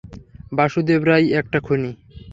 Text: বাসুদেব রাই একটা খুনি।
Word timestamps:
বাসুদেব 0.51 1.01
রাই 1.03 1.25
একটা 1.39 1.59
খুনি। 1.65 1.91